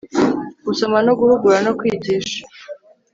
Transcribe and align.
gusoma 0.65 0.97
no 1.05 1.11
guhugura 1.19 1.57
no 1.65 1.71
kwigisha 1.79 2.39